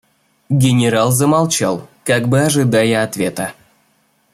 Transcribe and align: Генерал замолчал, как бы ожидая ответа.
Генерал 0.49 1.11
замолчал, 1.11 1.87
как 2.05 2.27
бы 2.27 2.39
ожидая 2.41 3.03
ответа. 3.03 3.53